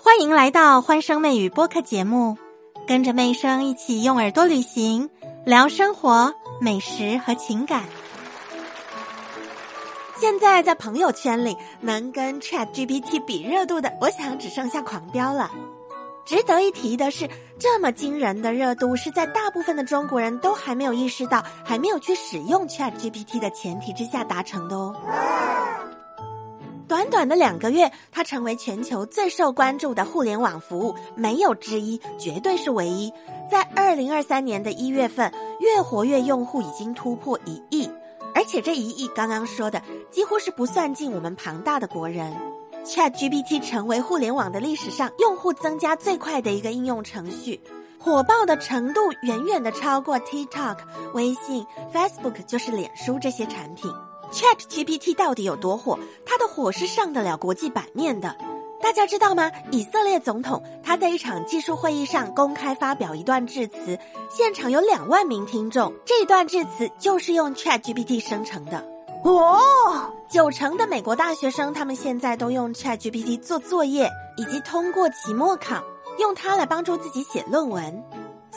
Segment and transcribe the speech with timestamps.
[0.00, 2.38] 欢迎来到欢声妹语播客节目，
[2.86, 5.10] 跟着妹声一起用耳朵旅行，
[5.44, 7.82] 聊生活、美食和情感。
[10.16, 15.50] 现在在朋友圈里，能跟 Chat GPT 比热度的，我想只剩下狂飙了。
[16.24, 17.28] 值得一提的是，
[17.58, 24.94] 这么惊人的热度是在大部分的中国人都还没有意识到、还没有去使用 Chat GPT 的前提之下达成的哦。
[26.98, 33.12] 短短的两个月，它成为全球最受关注的互联网服务，没有之一，绝对是唯一。
[33.48, 37.88] 在二零二三年的一月份，月活跃用户已经突破一亿，
[38.34, 39.80] 而且这一亿刚刚说的
[40.10, 42.36] 几乎是不算进我们庞大的国人。
[42.84, 47.60] ChatGPT 成为互联网的历史上用户增加最快的一个应用程序，
[48.00, 50.78] 火爆的程度远远的超过 TikTok、
[51.14, 53.88] 微信、Facebook，就是脸书这些产品。
[54.30, 55.98] Chat GPT 到底有多火？
[56.24, 58.36] 它的火是上得了国际版面的。
[58.80, 59.50] 大家知道吗？
[59.72, 63.98] 以色列总统他在一场技术会议上公开发表一段致辞，
[64.30, 65.92] 现场有两万名听众。
[66.04, 68.82] 这段致辞就是用 Chat GPT 生成的。
[69.24, 75.82] 哦，九成的美国大学生他们现在都用 Chat GPT 做作业，以及通过期末考，
[76.20, 78.04] 用它来帮助自己写论文。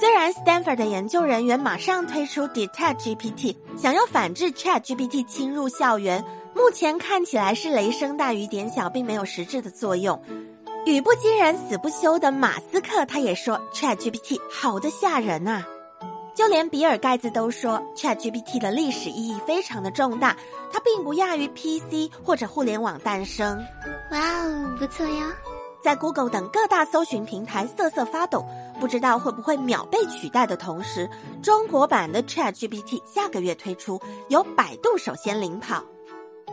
[0.00, 10.18] 虽然 Stanford 的研究人员马上推出 Detect GPT，想要反制 Chat GPT 侵入校园，目前看起来是雷声大雨点小，并没有实质的作用。
[10.86, 15.62] 语不惊人死不休的马斯克他也说 Chat GPT 好的吓人呐，
[16.34, 20.34] 就连比尔盖茨都说 Chat GPT 的历史意义非常的重大，
[20.72, 23.62] 它并不亚于 PC 或者互联网诞生。
[24.12, 25.26] 哇哦，不错哟。
[25.82, 28.44] 在 Google 等各大搜寻平台瑟瑟发抖，
[28.78, 31.08] 不知道会不会秒被取代的同时，
[31.42, 35.82] 中国版的 Chat GPT 下个月推出，由百度首先领跑。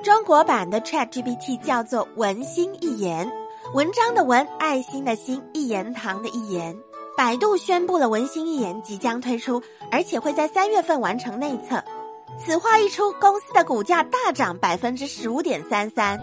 [0.03, 3.29] 中国版的 Chat GPT 叫做文心一言，
[3.73, 6.77] 文章的文，爱心的心，一言堂的一言。
[7.17, 11.83] 百度宣布了文心一言即将推出，而且会在三月份完成内测。
[12.39, 16.19] 此话一出，公司的股价大涨百分之十五点三三。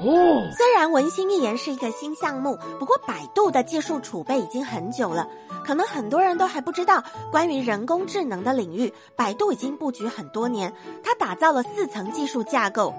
[0.56, 5.28] 虽然文心一言是一个新项目，不过百度的技术储备已经很久了。
[5.64, 10.72] 可能很多人都还不知道，关于人工智能的领域，百度已经布局很多年。
[11.02, 12.94] 它打造了四层技术架构，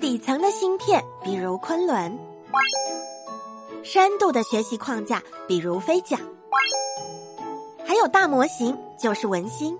[0.00, 2.12] 底层的芯片，比如昆仑；
[3.82, 6.16] 深度的学习框架，比如飞甲；
[7.84, 9.78] 还有大模型，就是文心。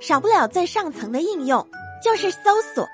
[0.00, 1.64] 少不了最上层的应用，
[2.02, 2.38] 就是搜
[2.74, 2.88] 索。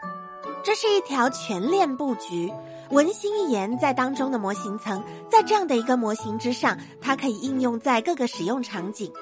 [0.65, 2.53] 这是一条全链布局，
[2.91, 9.13] 文心一言在当中的模型层，在这样的一个模型之上，它可以应用在各个使用场景。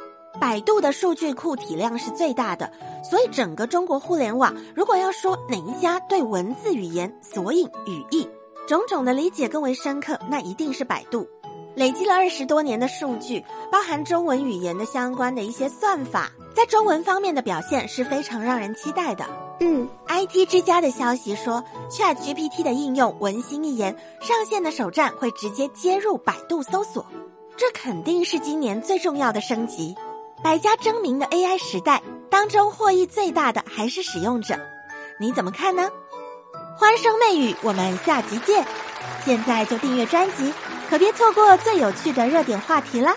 [0.41, 2.73] 百度的数据库体量是最大的，
[3.09, 8.27] 所以整个中国互联网，如果要说哪一家对文字语言、索引、语义
[8.67, 11.29] 种种的理解更为深刻，那一定是百度。
[11.77, 16.31] 累积了二十多年的数据，包含中文语言的相关的一些算法。
[16.55, 19.27] 在中文方面的表现是非常让人期待的。
[19.61, 27.05] 嗯，IT 之家的消息说，Chat GPT 的应用文心一言上线的首站会直接接入百度搜索，
[27.57, 29.97] 这肯定是今年最重要的升级。
[30.43, 34.59] 百家争鸣的 AI 时代当中，获益最大的还是使用者，
[35.19, 35.91] 你怎么看呢？
[36.77, 38.65] 欢声媚语，我们下集见。
[39.25, 40.53] 现在就订阅专辑，
[40.91, 43.17] 可别错过最有趣的热点话题了。